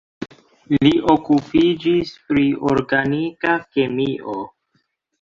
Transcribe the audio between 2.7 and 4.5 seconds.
organika kemio.